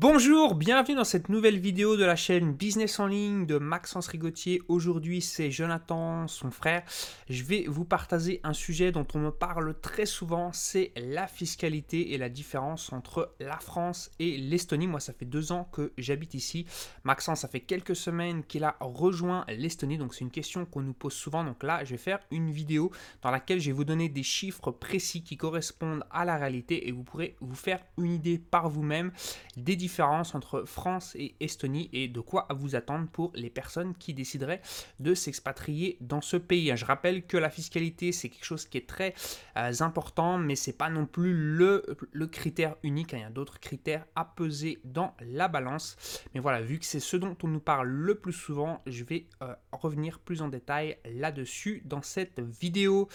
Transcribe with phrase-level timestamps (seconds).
[0.00, 4.62] Bonjour, bienvenue dans cette nouvelle vidéo de la chaîne Business en ligne de Maxence Rigotier.
[4.68, 6.84] Aujourd'hui, c'est Jonathan, son frère.
[7.28, 12.12] Je vais vous partager un sujet dont on me parle très souvent, c'est la fiscalité
[12.12, 14.86] et la différence entre la France et l'Estonie.
[14.86, 16.64] Moi, ça fait deux ans que j'habite ici.
[17.02, 20.92] Maxence, ça fait quelques semaines qu'il a rejoint l'Estonie, donc c'est une question qu'on nous
[20.92, 21.42] pose souvent.
[21.42, 24.70] Donc là, je vais faire une vidéo dans laquelle je vais vous donner des chiffres
[24.70, 29.10] précis qui correspondent à la réalité et vous pourrez vous faire une idée par vous-même
[29.56, 34.12] des différence entre France et Estonie et de quoi vous attendre pour les personnes qui
[34.12, 34.60] décideraient
[35.00, 36.70] de s'expatrier dans ce pays.
[36.76, 39.14] Je rappelle que la fiscalité, c'est quelque chose qui est très
[39.56, 43.14] euh, important, mais c'est pas non plus le, le critère unique.
[43.14, 43.18] Hein.
[43.20, 45.96] Il y a d'autres critères à peser dans la balance.
[46.34, 49.26] Mais voilà, vu que c'est ce dont on nous parle le plus souvent, je vais
[49.42, 53.08] euh, revenir plus en détail là-dessus dans cette vidéo.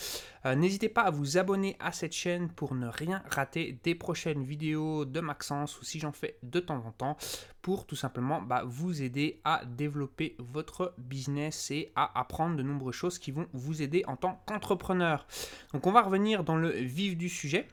[0.46, 4.44] Euh, n'hésitez pas à vous abonner à cette chaîne pour ne rien rater des prochaines
[4.44, 7.18] vidéos de Maxence ou si j'en fais de temps en temps
[7.62, 12.96] pour tout simplement bah, vous aider à développer votre business et à apprendre de nombreuses
[12.96, 15.26] choses qui vont vous aider en tant qu'entrepreneur.
[15.74, 17.68] Donc on va revenir dans le vif du sujet.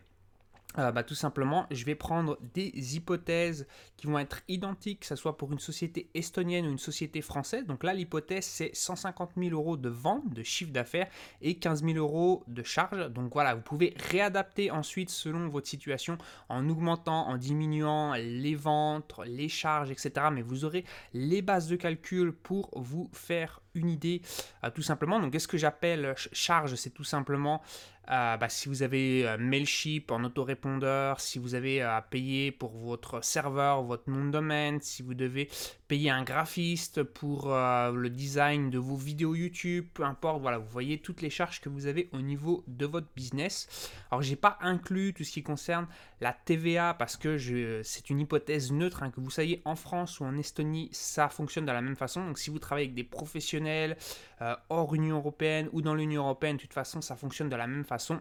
[0.78, 5.16] Euh, bah, tout simplement, je vais prendre des hypothèses qui vont être identiques, que ce
[5.16, 7.66] soit pour une société estonienne ou une société française.
[7.66, 11.08] Donc là, l'hypothèse, c'est 150 000 euros de vente, de chiffre d'affaires
[11.42, 13.08] et 15 000 euros de charge.
[13.10, 16.18] Donc voilà, vous pouvez réadapter ensuite selon votre situation
[16.48, 20.26] en augmentant, en diminuant les ventes, les charges, etc.
[20.32, 20.84] Mais vous aurez
[21.14, 24.22] les bases de calcul pour vous faire une idée
[24.64, 25.20] euh, tout simplement.
[25.20, 27.62] Donc, qu'est-ce que j'appelle charge C'est tout simplement
[28.10, 32.70] euh, bah, si vous avez euh, Mailchimp en autorépondeur, si vous avez à payer pour
[32.70, 35.48] votre serveur, votre nom de domaine, si vous devez
[35.88, 40.98] payer un graphiste pour le design de vos vidéos YouTube, peu importe, voilà, vous voyez
[40.98, 43.90] toutes les charges que vous avez au niveau de votre business.
[44.10, 45.88] Alors, j'ai pas inclus tout ce qui concerne
[46.20, 50.24] la TVA parce que c'est une hypothèse neutre, hein, que vous soyez en France ou
[50.24, 52.24] en Estonie, ça fonctionne de la même façon.
[52.24, 53.96] Donc, si vous travaillez avec des professionnels,
[54.42, 57.66] euh, hors Union européenne ou dans l'Union européenne, de toute façon, ça fonctionne de la
[57.66, 58.20] même façon façon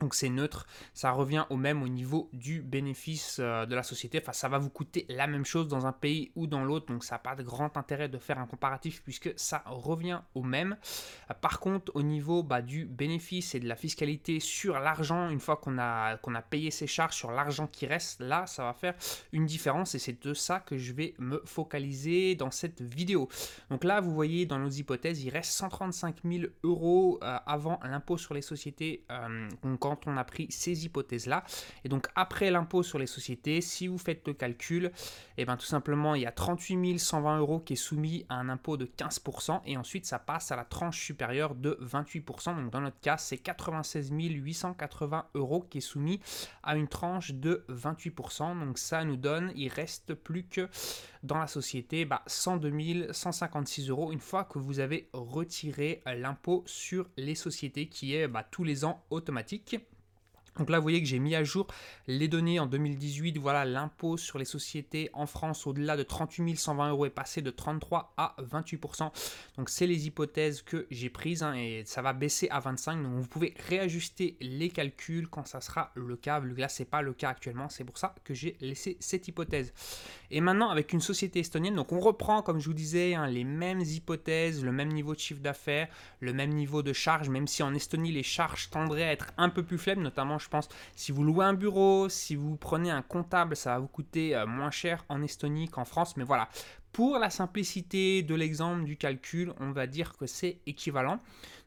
[0.00, 4.18] donc c'est neutre, ça revient au même au niveau du bénéfice euh, de la société.
[4.20, 6.86] Enfin, ça va vous coûter la même chose dans un pays ou dans l'autre.
[6.86, 10.42] Donc ça n'a pas de grand intérêt de faire un comparatif puisque ça revient au
[10.42, 10.76] même.
[11.30, 15.40] Euh, par contre, au niveau bah, du bénéfice et de la fiscalité sur l'argent, une
[15.40, 18.72] fois qu'on a, qu'on a payé ses charges sur l'argent qui reste, là, ça va
[18.72, 18.94] faire
[19.32, 19.94] une différence.
[19.94, 23.28] Et c'est de ça que je vais me focaliser dans cette vidéo.
[23.70, 28.18] Donc là, vous voyez dans nos hypothèses, il reste 135 000 euros euh, avant l'impôt
[28.18, 29.04] sur les sociétés.
[30.06, 31.44] On a pris ces hypothèses-là.
[31.84, 35.56] Et donc après l'impôt sur les sociétés, si vous faites le calcul, et eh bien
[35.56, 38.86] tout simplement il y a 38 120 euros qui est soumis à un impôt de
[38.86, 42.56] 15% et ensuite ça passe à la tranche supérieure de 28%.
[42.56, 46.20] Donc dans notre cas, c'est 96 880 euros qui est soumis
[46.62, 48.58] à une tranche de 28%.
[48.58, 50.68] Donc ça nous donne, il reste plus que
[51.22, 57.08] dans la société bah, 102 156 euros une fois que vous avez retiré l'impôt sur
[57.16, 59.71] les sociétés qui est bah, tous les ans automatique.
[60.58, 61.66] Donc là, vous voyez que j'ai mis à jour
[62.06, 63.38] les données en 2018.
[63.38, 67.50] Voilà, l'impôt sur les sociétés en France au-delà de 38 120 euros est passé de
[67.50, 69.10] 33 à 28%.
[69.56, 73.02] Donc c'est les hypothèses que j'ai prises hein, et ça va baisser à 25.
[73.02, 76.40] Donc vous pouvez réajuster les calculs quand ça sera le cas.
[76.40, 77.68] Là, c'est pas le cas actuellement.
[77.68, 79.72] C'est pour ça que j'ai laissé cette hypothèse.
[80.30, 83.44] Et maintenant, avec une société estonienne, donc on reprend, comme je vous disais, hein, les
[83.44, 85.88] mêmes hypothèses, le même niveau de chiffre d'affaires,
[86.20, 89.48] le même niveau de charge, même si en Estonie, les charges tendraient à être un
[89.48, 90.68] peu plus faibles, notamment je pense.
[90.96, 94.46] Si vous louez un bureau, si vous prenez un comptable, ça va vous coûter euh,
[94.46, 96.16] moins cher en Estonie qu'en France.
[96.16, 96.48] Mais voilà,
[96.92, 101.20] pour la simplicité de l'exemple du calcul, on va dire que c'est équivalent.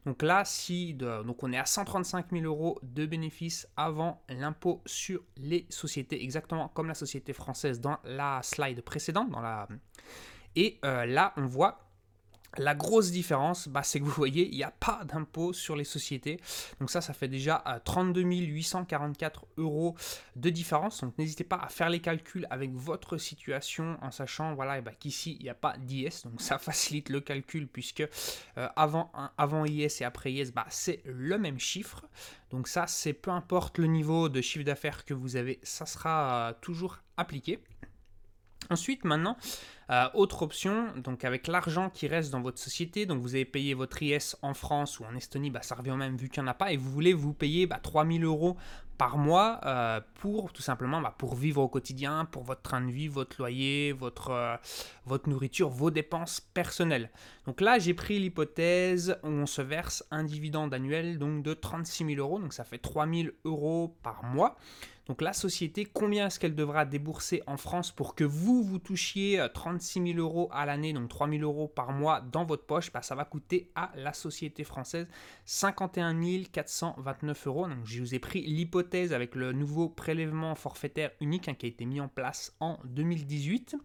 [0.04, 5.20] Donc là, si donc on est à 135 000 euros de bénéfices avant l'impôt sur
[5.36, 9.30] les sociétés, exactement comme la société française dans la slide précédente.
[9.30, 9.66] Dans la...
[10.54, 11.85] Et euh, là, on voit
[12.58, 15.84] la grosse différence, bah, c'est que vous voyez, il n'y a pas d'impôt sur les
[15.84, 16.40] sociétés.
[16.80, 19.94] Donc ça, ça fait déjà 32 euh, 844 euros
[20.36, 21.02] de différence.
[21.02, 25.36] Donc n'hésitez pas à faire les calculs avec votre situation en sachant voilà, bah, qu'ici,
[25.40, 26.22] il n'y a pas d'IS.
[26.24, 28.00] Donc ça facilite le calcul puisque
[28.58, 32.04] euh, avant, avant IS et après IS, bah, c'est le même chiffre.
[32.50, 36.50] Donc ça, c'est peu importe le niveau de chiffre d'affaires que vous avez, ça sera
[36.50, 37.58] euh, toujours appliqué.
[38.70, 39.36] Ensuite, maintenant,
[39.90, 43.74] euh, autre option, donc avec l'argent qui reste dans votre société, donc vous avez payé
[43.74, 46.50] votre IS en France ou en Estonie, bah, ça revient même vu qu'il n'y en
[46.50, 48.56] a pas, et vous voulez vous payer bah, 3000 euros
[48.98, 52.90] par mois euh, pour tout simplement bah, pour vivre au quotidien, pour votre train de
[52.90, 54.56] vie, votre loyer, votre, euh,
[55.04, 57.10] votre nourriture, vos dépenses personnelles.
[57.46, 62.14] Donc là, j'ai pris l'hypothèse où on se verse un dividende annuel donc de 36
[62.14, 64.56] 000 euros, donc ça fait 3000 euros par mois.
[65.06, 69.44] Donc la société, combien est-ce qu'elle devra débourser en France pour que vous, vous touchiez
[69.54, 72.92] 36 euh, 000 euros à l'année, donc 3 000 euros par mois dans votre poche?
[72.92, 75.06] Bah, Ça va coûter à la société française
[75.44, 76.16] 51
[76.52, 77.68] 429 euros.
[77.68, 81.68] Donc je vous ai pris l'hypothèse avec le nouveau prélèvement forfaitaire unique hein, qui a
[81.68, 83.76] été mis en place en 2018.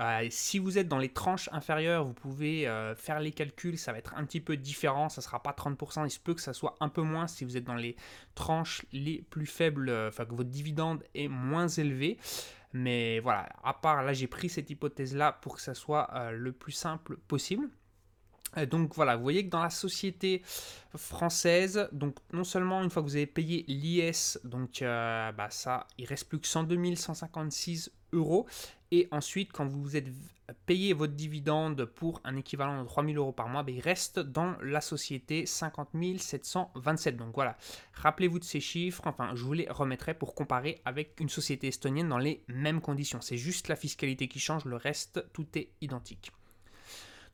[0.00, 3.92] Euh, si vous êtes dans les tranches inférieures, vous pouvez euh, faire les calculs, ça
[3.92, 6.40] va être un petit peu différent, ça ne sera pas 30%, il se peut que
[6.40, 7.96] ça soit un peu moins si vous êtes dans les
[8.34, 12.18] tranches les plus faibles, euh, enfin que votre dividende est moins élevé.
[12.72, 16.72] Mais voilà, à part là, j'ai pris cette hypothèse-là pour que ça soit le plus
[16.72, 17.68] simple possible.
[18.70, 20.42] Donc voilà, vous voyez que dans la société
[20.96, 21.88] française,
[22.32, 26.40] non seulement une fois que vous avez payé l'IS, donc bah ça, il reste plus
[26.40, 28.46] que 102 156 euros.
[28.92, 30.08] Et ensuite, quand vous êtes
[30.66, 34.56] payé votre dividende pour un équivalent de 3000 euros par mois, ben, il reste dans
[34.62, 37.16] la société 50 727.
[37.16, 37.56] Donc voilà,
[37.92, 39.02] rappelez-vous de ces chiffres.
[39.06, 43.20] Enfin, je vous les remettrai pour comparer avec une société estonienne dans les mêmes conditions.
[43.20, 46.32] C'est juste la fiscalité qui change, le reste, tout est identique.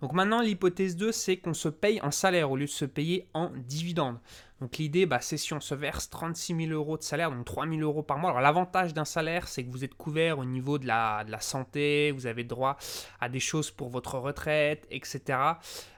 [0.01, 3.27] Donc maintenant, l'hypothèse 2, c'est qu'on se paye en salaire au lieu de se payer
[3.33, 4.19] en dividende.
[4.61, 7.69] Donc l'idée, bah, c'est si on se verse 36 000 euros de salaire, donc 3
[7.69, 8.31] 000 euros par mois.
[8.31, 12.27] Alors l'avantage d'un salaire, c'est que vous êtes couvert au niveau de la, santé, vous
[12.27, 12.79] avez droit
[13.21, 15.39] à des choses pour votre retraite, etc.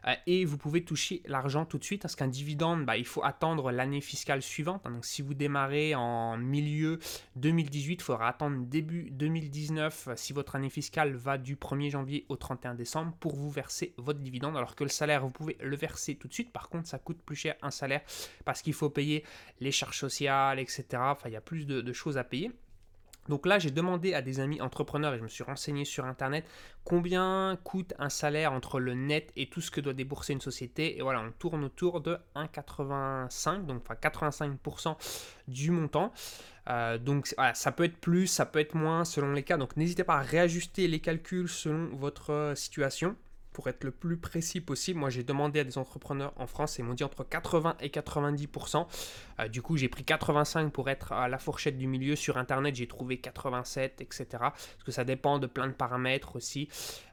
[0.06, 3.22] Euh, et vous pouvez toucher l'argent tout de suite, parce qu'un dividende, bah, il faut
[3.22, 4.84] attendre l'année fiscale suivante.
[4.84, 6.98] Donc si vous démarrez en milieu
[7.36, 12.36] 2018, il faudra attendre début 2019 si votre année fiscale va du 1er janvier au
[12.36, 14.56] 31 décembre pour vous verser votre dividende.
[14.56, 16.52] Alors que le salaire, vous pouvez le verser tout de suite.
[16.52, 18.02] Par contre, ça coûte plus cher un salaire
[18.48, 19.24] parce qu'il faut payer
[19.60, 20.86] les charges sociales, etc.
[20.94, 22.50] Enfin, il y a plus de, choses à payer.
[23.28, 26.46] Donc là, j'ai demandé à des amis entrepreneurs et je me suis renseigné sur Internet
[26.82, 30.96] combien coûte un salaire entre le net et tout ce que doit débourser une société.
[30.96, 34.96] Et voilà, on tourne autour de 1,85, donc enfin 85%
[35.46, 36.10] du montant.
[36.70, 39.58] Euh, donc ça peut être plus, ça peut être moins selon les cas.
[39.58, 43.14] Donc n'hésitez pas à réajuster les calculs selon votre situation
[43.58, 46.82] pour être le plus précis possible, moi j'ai demandé à des entrepreneurs en France et
[46.82, 48.86] ils m'ont dit entre 80 et 90%.
[49.40, 52.16] Euh, du coup, j'ai pris 85 pour être à la fourchette du milieu.
[52.16, 54.26] Sur Internet, j'ai trouvé 87, etc.
[54.30, 56.68] Parce que ça dépend de plein de paramètres aussi,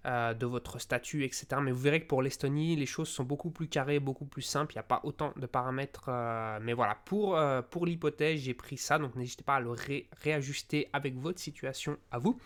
[0.06, 1.48] euh, de votre statut, etc.
[1.62, 4.74] Mais vous verrez que pour l'Estonie, les choses sont beaucoup plus carrées, beaucoup plus simples.
[4.74, 6.06] Il n'y a pas autant de paramètres.
[6.10, 7.40] Euh, mais voilà, pour,
[7.70, 8.98] pour l'hypothèse, j'ai pris ça.
[8.98, 9.74] Donc n'hésitez pas à le
[10.24, 12.40] réajuster avec votre situation à vous.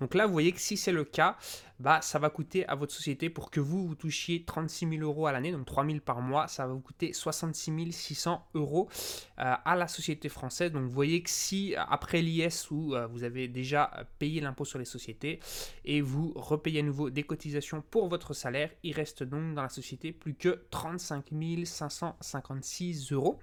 [0.00, 1.36] Donc là, vous voyez que si c'est le cas,
[1.78, 5.26] bah, ça va coûter à votre société pour que vous, vous touchiez 36 000 euros
[5.26, 8.88] à l'année, donc 3 000 par mois, ça va vous coûter 66 600 euros
[9.36, 10.72] à la société française.
[10.72, 14.78] Donc vous voyez que si après l'IS où euh, vous avez déjà payé l'impôt sur
[14.78, 15.40] les sociétés
[15.84, 19.68] et vous repayez à nouveau des cotisations pour votre salaire, il reste donc dans la
[19.68, 21.26] société plus que 35
[21.64, 23.38] 556 euros.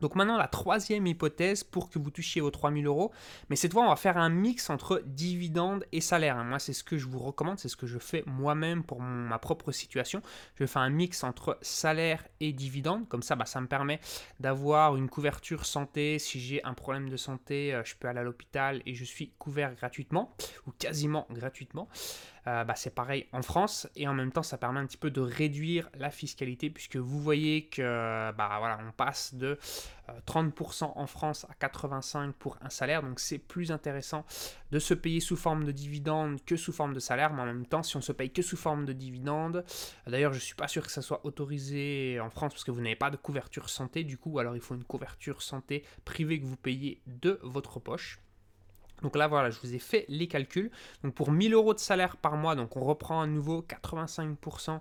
[0.00, 3.12] Donc maintenant, la troisième hypothèse pour que vous touchiez vos 3000 euros,
[3.48, 6.36] mais cette fois, on va faire un mix entre dividendes et salaire.
[6.44, 9.38] Moi, c'est ce que je vous recommande, c'est ce que je fais moi-même pour ma
[9.38, 10.20] propre situation.
[10.56, 13.08] Je fais un mix entre salaire et dividendes.
[13.08, 14.00] Comme ça, bah, ça me permet
[14.40, 16.18] d'avoir une couverture santé.
[16.18, 19.30] Si j'ai un problème de santé, euh, je peux aller à l'hôpital et je suis
[19.38, 20.34] couvert gratuitement,
[20.66, 21.88] ou quasiment gratuitement.
[22.46, 25.10] Euh, bah, c'est pareil en France et en même temps ça permet un petit peu
[25.10, 29.58] de réduire la fiscalité puisque vous voyez que bah, on passe de
[30.26, 33.02] 30% euh, en France à 85% pour un salaire.
[33.02, 34.26] Donc c'est plus intéressant
[34.72, 37.32] de se payer sous forme de dividende que sous forme de salaire.
[37.32, 39.64] Mais en même temps si on se paye que sous forme de dividende
[40.06, 42.96] d'ailleurs je suis pas sûr que ça soit autorisé en France parce que vous n'avez
[42.96, 44.04] pas de couverture santé.
[44.04, 48.20] Du coup alors il faut une couverture santé privée que vous payez de votre poche
[49.04, 50.70] donc là, voilà, je vous ai fait les calculs.
[51.02, 54.80] Donc pour 1000 euros de salaire par mois, donc on reprend à nouveau 85%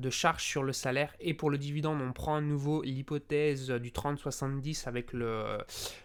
[0.00, 1.14] de charge sur le salaire.
[1.20, 5.58] Et pour le dividende, on prend à nouveau l'hypothèse du 30-70 avec le,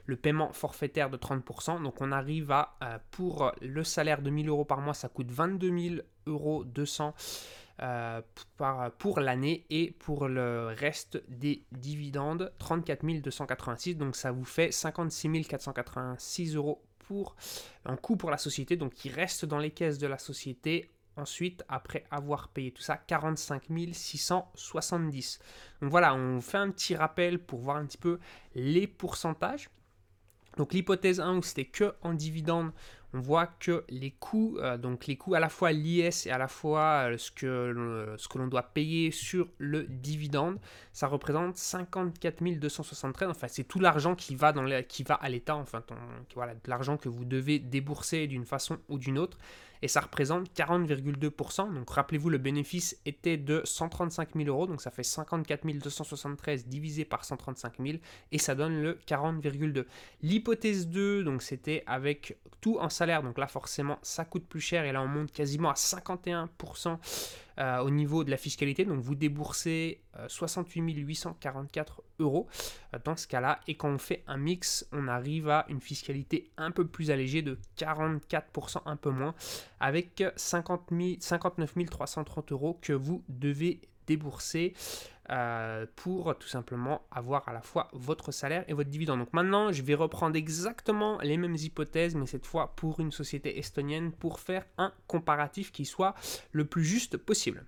[0.05, 1.81] le, paiement forfaitaire de 30%.
[1.81, 5.31] Donc on arrive à, euh, pour le salaire de 1000 euros par mois, ça coûte
[5.31, 5.95] 22 000
[6.27, 7.15] euros 200
[7.81, 8.21] euh,
[8.99, 15.45] pour l'année et pour le reste des dividendes 34 286 donc ça vous fait 56
[15.45, 17.35] 486 euros pour
[17.85, 21.63] un coût pour la société, donc qui reste dans les caisses de la société ensuite,
[21.69, 25.39] après avoir payé tout ça, 45 670.
[25.81, 28.19] Donc voilà, on fait un petit rappel pour voir un petit peu
[28.53, 29.69] les pourcentages.
[30.57, 32.71] Donc l'hypothèse 1 où c'était que en dividende,
[33.13, 36.37] on voit que les coûts, euh, donc les coûts à la fois l'IS et à
[36.37, 40.59] la fois euh, ce que, ce que l'on doit payer sur le dividende,
[40.91, 43.29] ça représente 54 273.
[43.29, 45.55] Enfin, c'est tout l'argent qui va qui va à l'État.
[45.55, 45.81] Enfin,
[46.35, 49.37] voilà, l'argent que vous devez débourser d'une façon ou d'une autre.
[49.85, 51.71] Et ça représente 40,2%.
[51.71, 57.05] Donc rappelez-vous, le bénéfice était de 135 000 euros, donc ça fait 54 273 divisé
[57.05, 57.99] par 135 000
[58.31, 59.85] et ça donne le 40,2.
[60.23, 64.85] L'hypothèse 2, donc c'était avec tout en salaire, donc là forcément ça coûte plus cher
[64.85, 66.97] et là on monte quasiment à 51%
[67.59, 68.83] euh, au niveau de la fiscalité.
[68.83, 72.47] Donc vous déboursez 68 euh, 844 euros
[72.93, 73.59] euh, dans ce cas-là.
[73.67, 77.41] Et quand on fait un mix, on arrive à une fiscalité un peu plus allégée
[77.41, 79.35] de 44%, un peu moins,
[79.79, 84.73] avec 50 59 330 euros que vous devez débourser
[85.31, 89.19] euh, pour tout simplement avoir à la fois votre salaire et votre dividende.
[89.19, 93.57] Donc maintenant, je vais reprendre exactement les mêmes hypothèses, mais cette fois pour une société
[93.57, 96.13] estonienne, pour faire un comparatif qui soit
[96.51, 97.65] le plus juste possible.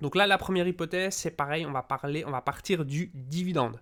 [0.00, 3.78] Donc là, la première hypothèse, c'est pareil, on va parler, on va partir du dividende.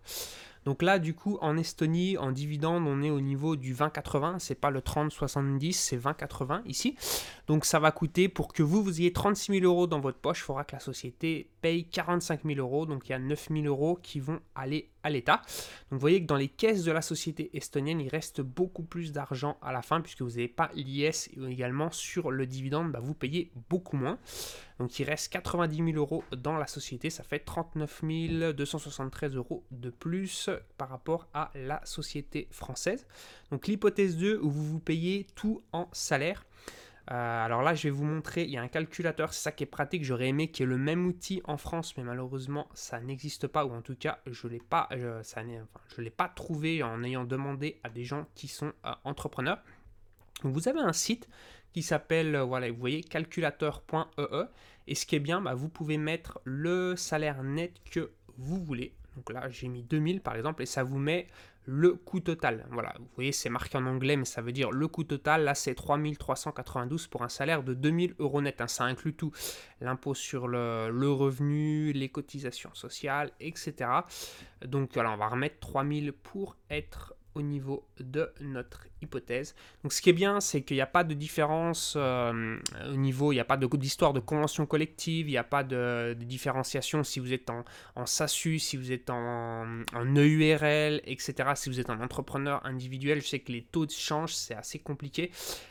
[0.64, 4.38] Donc là, du coup, en Estonie, en dividende, on est au niveau du 20,80.
[4.38, 6.96] C'est pas le 30,70, c'est 20,80 ici.
[7.46, 10.40] Donc ça va coûter pour que vous, vous ayez 36 000 euros dans votre poche.
[10.40, 12.86] Il faudra que la société paye 45 000 euros.
[12.86, 15.36] Donc il y a 9 000 euros qui vont aller à l'État.
[15.90, 19.12] Donc vous voyez que dans les caisses de la société estonienne, il reste beaucoup plus
[19.12, 23.14] d'argent à la fin puisque vous n'avez pas l'IS également sur le dividende, bah, vous
[23.14, 24.18] payez beaucoup moins.
[24.80, 28.02] Donc il reste 90 000 euros dans la société, ça fait 39
[28.54, 33.06] 273 euros de plus par rapport à la société française.
[33.50, 36.46] Donc l'hypothèse 2 où vous vous payez tout en salaire.
[37.10, 39.64] Euh, alors là, je vais vous montrer, il y a un calculateur, c'est ça qui
[39.64, 40.02] est pratique.
[40.02, 43.66] J'aurais aimé qu'il y ait le même outil en France, mais malheureusement, ça n'existe pas,
[43.66, 44.88] ou en tout cas, je ne l'ai pas,
[45.98, 49.58] l'ai pas trouvé en ayant demandé à des gens qui sont euh, entrepreneurs.
[50.42, 51.28] vous avez un site
[51.72, 54.20] qui s'appelle, euh, voilà, vous voyez, calculateur.ee.
[54.20, 54.48] E.
[54.86, 58.94] Et ce qui est bien, bah, vous pouvez mettre le salaire net que vous voulez.
[59.16, 61.26] Donc là, j'ai mis 2000 par exemple, et ça vous met
[61.66, 62.66] le coût total.
[62.70, 65.44] Voilà, vous voyez, c'est marqué en anglais, mais ça veut dire le coût total.
[65.44, 68.60] Là, c'est 3392 pour un salaire de 2000 euros net.
[68.60, 68.66] Hein.
[68.66, 69.32] Ça inclut tout
[69.80, 73.90] l'impôt sur le, le, revenu, les cotisations sociales, etc.
[74.64, 79.54] Donc voilà, on va remettre 3000 pour être au niveau de notre hypothèse.
[79.82, 82.58] Donc ce qui est bien, c'est qu'il n'y a pas de différence euh,
[82.90, 86.14] au niveau, il n'y a pas d'histoire de, convention collective, il n'y a pas de,
[86.18, 87.64] différenciation si vous êtes en,
[88.06, 91.50] SASU, si vous êtes en, EURL, etc.
[91.54, 95.30] Si vous êtes un entrepreneur individuel, je sais que les taux changent, c'est assez compliqué.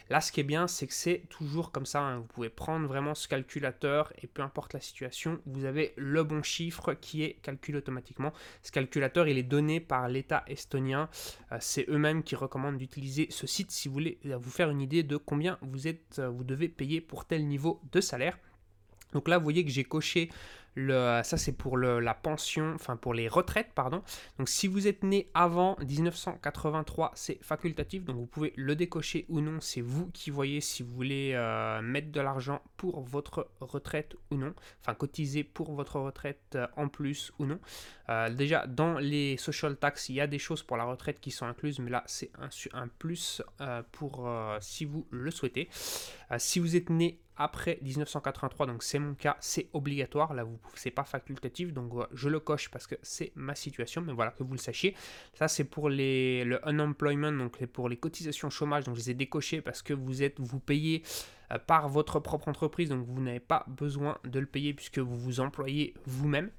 [0.10, 2.02] Là, ce qui est bien, c'est que c'est toujours comme ça.
[2.02, 2.18] Hein.
[2.18, 6.42] Vous pouvez prendre vraiment ce calculateur et peu importe la situation, vous avez le bon
[6.42, 8.34] chiffre qui est calculé automatiquement.
[8.64, 11.10] Ce calculateur, il est donné par l'État estonien.
[11.52, 15.04] Euh, c'est eux-mêmes qui recommandent d'utiliser ce site si vous voulez vous faire une idée
[15.04, 18.38] de combien vous, euh, vous devez payer pour tel niveau de salaire.
[19.14, 20.30] Donc là, vous voyez que j'ai coché
[20.88, 24.02] ça, c'est pour la pension, enfin pour les retraites, pardon.
[24.38, 28.04] Donc, si vous êtes né avant 1983, c'est facultatif.
[28.06, 29.60] Donc, vous pouvez le décocher ou non.
[29.62, 34.36] C'est vous qui voyez si vous voulez euh, mettre de l'argent pour votre retraite ou
[34.36, 34.54] non.
[34.82, 37.60] Enfin, cotiser pour votre retraite euh, en plus ou non.
[38.10, 41.32] Euh, déjà, dans les social tax, il y a des choses pour la retraite qui
[41.32, 43.42] sont incluses, mais là, c'est un, un, plus
[43.92, 44.30] pour
[44.62, 45.70] si vous le souhaitez.
[46.38, 50.34] si vous êtes né après 1983, donc c'est mon cas, c'est obligatoire.
[50.34, 54.14] Là, vous c'est pas facultatif, donc je le coche parce que c'est ma situation, mais
[54.14, 54.96] voilà, que vous le sachiez.
[55.34, 59.62] Ça, c'est pour le unemployment, donc pour les cotisations chômage, donc je les ai décochées
[59.62, 61.04] parce que vous êtes, vous payez
[61.52, 65.18] euh, par votre propre entreprise, donc vous n'avez pas besoin de le payer puisque vous
[65.18, 66.52] vous employez vous-même.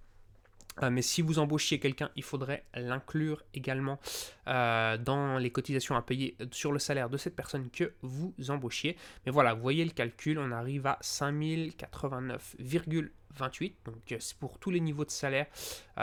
[0.83, 3.99] Euh, mais si vous embauchiez quelqu'un, il faudrait l'inclure également
[4.49, 8.97] euh, dans les cotisations à payer sur le salaire de cette personne que vous embauchiez.
[9.27, 13.73] Mais voilà, vous voyez le calcul, on arrive à 5089,28.
[13.85, 15.47] Donc euh, pour tous les niveaux de salaire,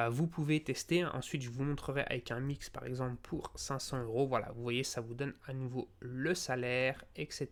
[0.09, 1.05] vous pouvez tester.
[1.05, 4.27] Ensuite, je vous montrerai avec un mix par exemple pour 500 euros.
[4.27, 7.47] Voilà, vous voyez, ça vous donne à nouveau le salaire, etc.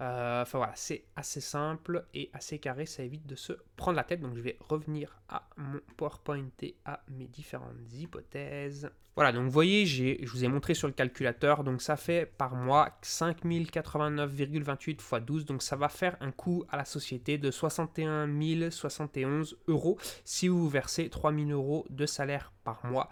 [0.00, 4.04] Euh, enfin voilà, c'est assez simple et assez carré, ça évite de se prendre la
[4.04, 4.20] tête.
[4.20, 8.90] Donc je vais revenir à mon PowerPoint et à mes différentes hypothèses.
[9.16, 12.54] Voilà, donc vous voyez, je vous ai montré sur le calculateur, donc ça fait par
[12.54, 18.28] mois 5089,28 x 12, donc ça va faire un coût à la société de 61
[18.70, 23.08] 071 euros si vous versez 3000 euros de salaire par mois.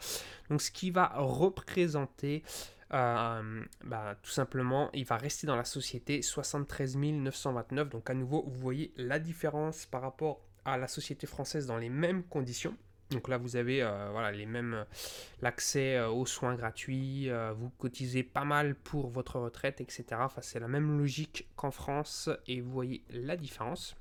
[0.48, 2.44] Donc ce qui va représenter
[2.94, 7.88] euh, bah, tout simplement, il va rester dans la société 73 929.
[7.88, 11.88] Donc à nouveau, vous voyez la différence par rapport à la société française dans les
[11.88, 12.76] mêmes conditions.
[13.10, 14.84] Donc là, vous avez euh, voilà, les mêmes,
[15.40, 20.04] l'accès euh, aux soins gratuits, vous cotisez pas mal pour votre retraite, etc.
[20.18, 23.96] Enfin, c'est la même logique qu'en France et vous voyez la différence.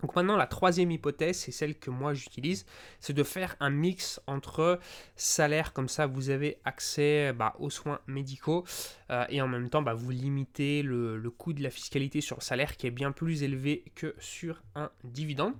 [0.00, 2.66] Donc maintenant, la troisième hypothèse, c'est celle que moi j'utilise,
[3.00, 4.78] c'est de faire un mix entre
[5.16, 8.64] salaire, comme ça vous avez accès bah, aux soins médicaux
[9.10, 12.42] euh, et en même temps bah, vous limitez le, coût de la fiscalité sur le
[12.42, 15.54] salaire qui est bien plus élevé que sur un dividende.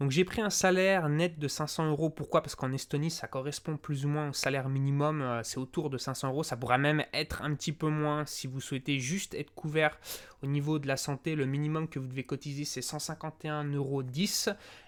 [0.00, 2.10] Donc j'ai pris un salaire net de 500 euros.
[2.10, 2.42] Pourquoi?
[2.42, 5.22] Parce qu'en Estonie, ça correspond plus ou moins au salaire minimum.
[5.22, 6.42] Euh, c'est autour de 500 euros.
[6.42, 9.96] Ça pourrait même être un petit peu moins si vous souhaitez juste être couvert
[10.42, 11.36] au niveau de la santé.
[11.36, 14.02] Le minimum que vous devez cotiser, c'est 151,10 euros.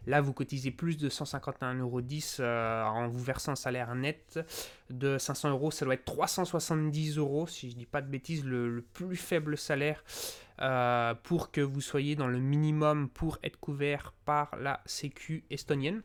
[0.07, 2.03] Là, vous cotisez plus de 151,10 euros
[2.41, 4.41] euh, en vous versant un salaire net
[4.91, 5.71] de 500 euros.
[5.71, 9.57] Ça doit être 370 euros, si je ne dis pas de bêtises, le plus faible
[9.57, 10.03] salaire
[10.61, 16.03] euh, pour que vous soyez dans le minimum pour être couvert par la Sécu estonienne.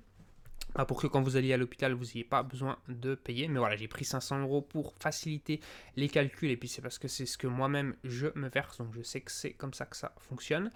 [0.88, 3.48] Pour que quand vous alliez à l'hôpital, vous n'ayez pas besoin de payer.
[3.48, 5.60] Mais voilà, j'ai pris 500 euros pour faciliter
[5.96, 6.50] les calculs.
[6.50, 8.78] Et puis c'est parce que c'est ce que moi-même je me verse.
[8.78, 10.72] Donc je sais que c'est comme ça que ça fonctionne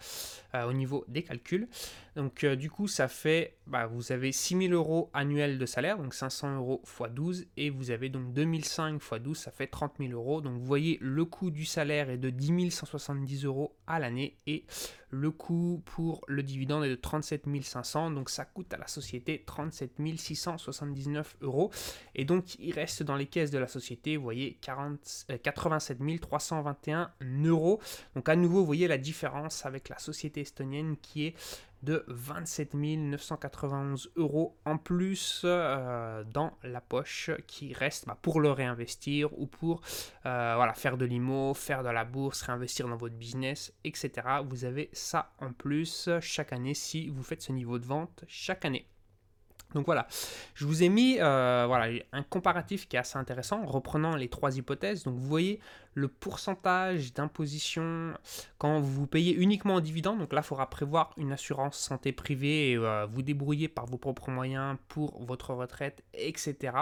[0.53, 1.67] euh, au niveau des calculs.
[2.15, 5.97] Donc euh, du coup, ça fait, bah, vous avez 6000 euros annuels de salaire.
[5.97, 7.47] Donc 500 euros x 12.
[7.57, 10.41] Et vous avez donc 2005 x 12, ça fait 30 000 euros.
[10.41, 14.37] Donc vous voyez, le coût du salaire est de 10 170 euros à l'année.
[14.47, 14.65] Et
[15.15, 18.12] le coût pour le dividende est de 37 500.
[18.12, 21.72] Donc ça coûte à la société 37 679 euros.
[22.13, 27.12] Et donc, il reste dans les caisses de la société, vous voyez, 40, 87 321
[27.45, 27.79] euros.
[28.15, 31.36] Donc, à nouveau, vous voyez la différence avec la société estonienne qui est
[31.85, 38.51] de 27 991 euros en plus euh, dans la poche qui reste bah, pour le
[38.51, 39.81] réinvestir ou pour
[40.25, 44.11] euh, voilà, faire de l'IMO, faire de la bourse, réinvestir dans votre business, etc.
[44.49, 48.65] Vous avez ça en plus chaque année si vous faites ce niveau de vente chaque
[48.65, 48.87] année.
[49.75, 50.07] Donc voilà,
[50.53, 54.29] je vous ai mis euh, voilà, un comparatif qui est assez intéressant en reprenant les
[54.29, 55.03] trois hypothèses.
[55.03, 55.59] Donc vous voyez
[55.95, 58.13] le pourcentage d'imposition
[58.57, 60.19] quand vous payez uniquement en dividende.
[60.19, 63.97] Donc là, il faudra prévoir une assurance santé privée et euh, vous débrouiller par vos
[63.97, 66.73] propres moyens pour votre retraite, etc.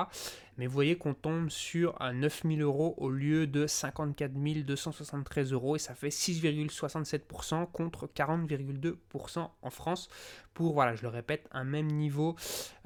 [0.57, 5.79] Mais vous voyez qu'on tombe sur 9000 euros au lieu de 54 273 euros et
[5.79, 10.09] ça fait 6,67% contre 40,2% en France
[10.53, 12.35] pour, voilà, je le répète, un même niveau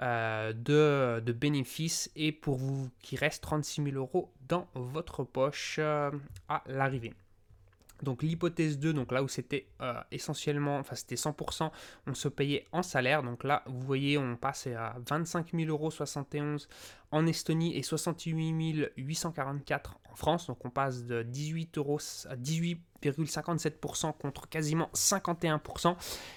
[0.01, 5.77] euh, de, de bénéfices et pour vous qui reste 36 000 euros dans votre poche
[5.80, 6.12] euh,
[6.48, 7.13] à l'arrivée.
[8.04, 11.72] Donc l'hypothèse 2, donc là où c'était euh, essentiellement, enfin c'était 100%,
[12.06, 13.24] on se payait en salaire.
[13.24, 16.67] Donc là, vous voyez, on passe à 25 000 euros 71
[17.12, 20.48] en Estonie et 68 844 en France.
[20.48, 22.36] Donc on passe de 18 euros à
[23.01, 25.95] 18,57% contre quasiment 51%.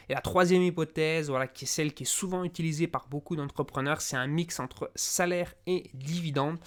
[0.08, 4.00] Et la troisième hypothèse, voilà, qui est celle qui est souvent utilisée par beaucoup d'entrepreneurs,
[4.00, 6.58] c'est un mix entre salaire et dividende.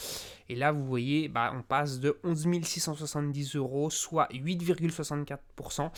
[0.50, 5.92] Et là, vous voyez, bah, on passe de 11 670 euros, soit 8,64%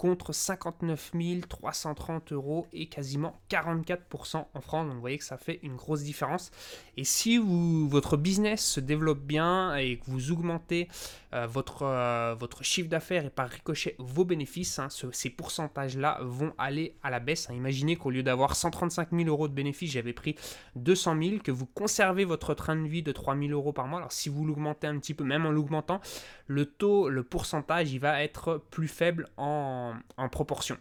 [0.00, 1.12] contre 59
[1.46, 4.86] 330 euros et quasiment 44% en France.
[4.86, 6.50] Donc vous voyez que ça fait une grosse différence.
[6.96, 10.88] Et si vous, votre business se développe bien et que vous augmentez
[11.32, 16.52] euh, votre, euh, votre chiffre d'affaires et par ricochet vos bénéfices, hein, ces pourcentages-là vont
[16.58, 17.48] aller à la baisse.
[17.48, 17.54] Hein.
[17.54, 20.34] Imaginez qu'au lieu d'avoir 135 000 euros de bénéfices, j'avais pris
[20.76, 23.98] 200 000, que vous conservez votre train de vie de 3 000 euros par mois.
[24.00, 26.00] Alors si vous l'augmentez un petit peu, même en l'augmentant,
[26.46, 29.94] le taux, le pourcentage, il va être plus faible en,
[30.32, 30.76] proportion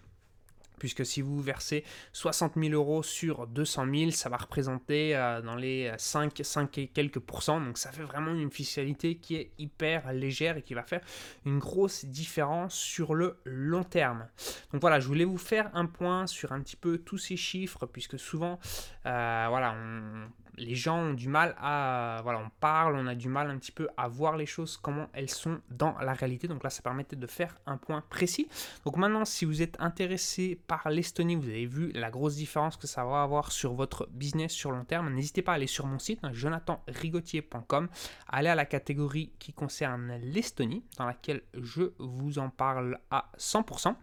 [0.80, 5.56] puisque si vous versez 60 000 euros sur 200 000, ça va représenter euh, dans
[5.56, 7.62] les 5, 5 et quelques pourcents.
[7.62, 11.02] Donc ça fait vraiment une fiscalité qui est hyper légère et qui va faire
[11.46, 14.28] une grosse différence sur le long terme.
[14.72, 17.86] Donc voilà, je voulais vous faire un point sur un petit peu tous ces chiffres,
[17.86, 18.60] puisque souvent,
[19.06, 22.19] euh, voilà, on les gens ont du mal à...
[22.24, 25.08] Voilà, on parle, on a du mal un petit peu à voir les choses, comment
[25.13, 26.48] elles sont dans la réalité.
[26.48, 28.48] Donc là, ça permettait de faire un point précis.
[28.86, 32.88] Donc maintenant, si vous êtes intéressé par l'Estonie, vous avez vu la grosse différence que
[32.88, 36.00] ça va avoir sur votre business sur long terme, n'hésitez pas à aller sur mon
[36.00, 37.88] site, hein, jonathanrigotier.com,
[38.28, 43.95] aller à la catégorie qui concerne l'Estonie, dans laquelle je vous en parle à 100%.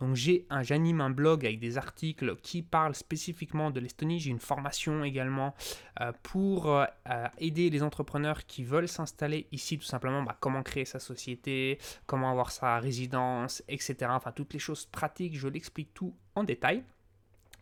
[0.00, 4.20] Donc j'ai un, j'anime un blog avec des articles qui parlent spécifiquement de l'Estonie.
[4.20, 5.54] J'ai une formation également
[6.00, 6.84] euh, pour euh,
[7.38, 12.30] aider les entrepreneurs qui veulent s'installer ici, tout simplement bah, comment créer sa société, comment
[12.30, 13.96] avoir sa résidence, etc.
[14.10, 16.84] Enfin toutes les choses pratiques, je l'explique tout en détail.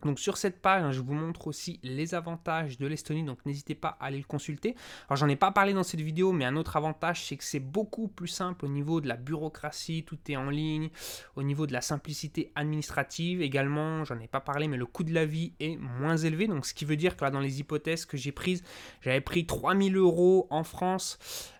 [0.03, 3.97] Donc sur cette page, je vous montre aussi les avantages de l'Estonie, donc n'hésitez pas
[3.99, 4.75] à aller le consulter.
[5.09, 7.59] Alors j'en ai pas parlé dans cette vidéo, mais un autre avantage, c'est que c'est
[7.59, 10.89] beaucoup plus simple au niveau de la bureaucratie, tout est en ligne,
[11.35, 15.13] au niveau de la simplicité administrative également, j'en ai pas parlé, mais le coût de
[15.13, 18.05] la vie est moins élevé, donc ce qui veut dire que là dans les hypothèses
[18.05, 18.63] que j'ai prises,
[19.01, 21.17] j'avais pris 3000 euros en France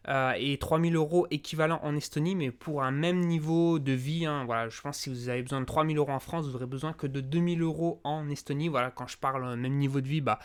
[0.10, 4.26] euh, et 3000 euros équivalent en Estonie, mais pour un même niveau de vie.
[4.26, 6.56] Hein, voilà, je pense que si vous avez besoin de 3000 euros en France, vous
[6.56, 8.70] aurez besoin que de 2000 euros en Estonie.
[8.70, 10.40] Voilà, quand je parle même niveau de vie, bah,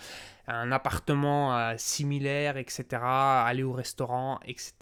[0.49, 2.85] un appartement euh, similaire, etc.
[3.03, 4.75] Aller au restaurant, etc.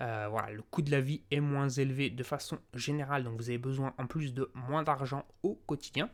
[0.00, 3.58] Euh, le coût de la vie est moins élevé de façon générale, donc vous avez
[3.58, 6.10] besoin en plus de moins d'argent au quotidien.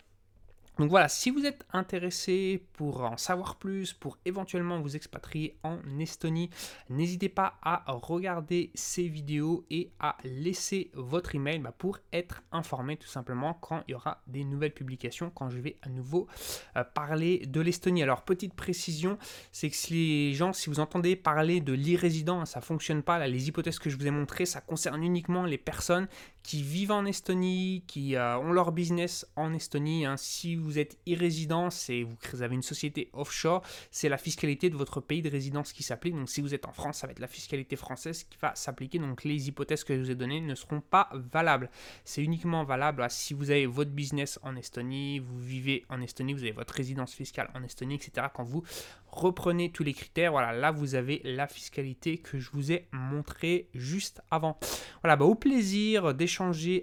[0.79, 5.79] Donc voilà, si vous êtes intéressé pour en savoir plus, pour éventuellement vous expatrier en
[5.99, 6.51] Estonie,
[6.89, 12.97] n'hésitez pas à regarder ces vidéos et à laisser votre email bah, pour être informé
[12.97, 16.29] tout simplement quand il y aura des nouvelles publications, quand je vais à nouveau
[16.77, 18.05] euh, parler de l'Estonie.
[18.05, 19.19] Alors petite précision,
[19.51, 23.19] c'est que si les gens, si vous entendez parler de l'irrésident, ça fonctionne pas.
[23.19, 26.07] Là, les hypothèses que je vous ai montrées, ça concerne uniquement les personnes
[26.49, 30.07] qui vivent en Estonie, qui euh, ont leur business en Estonie.
[30.07, 30.17] Hein.
[30.17, 35.03] Si vous êtes irrésident et vous avez une société offshore, c'est la fiscalité de votre
[35.03, 36.15] pays de résidence qui s'applique.
[36.15, 38.99] Donc si vous êtes en France, ça va être la fiscalité française qui va s'appliquer.
[38.99, 41.69] Donc les hypothèses que je vous ai données ne seront pas valables.
[42.07, 46.45] C'est uniquement valable si vous avez votre business en Estonie, vous vivez en Estonie, vous
[46.45, 48.29] avez votre résidence fiscale en Estonie, etc.
[48.33, 48.63] Quand vous
[49.09, 53.69] reprenez tous les critères, voilà, là vous avez la fiscalité que je vous ai montré
[53.75, 54.59] juste avant.
[55.03, 56.38] Voilà, bah, au plaisir d'échanger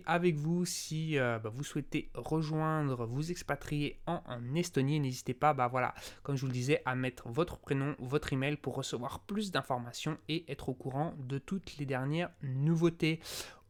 [0.05, 4.21] avec vous si euh, bah, vous souhaitez rejoindre, vous expatrier en,
[4.55, 4.99] Estonie.
[4.99, 8.55] N'hésitez pas, bah voilà, comme je vous le disais, à mettre votre prénom, votre email
[8.57, 13.19] pour recevoir plus d'informations et être au courant de toutes les dernières nouveautés.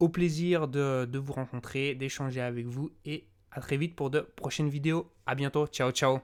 [0.00, 4.20] Au plaisir de, de vous rencontrer, d'échanger avec vous et à très vite pour de
[4.20, 5.10] prochaines vidéos.
[5.26, 6.20] À bientôt, ciao ciao.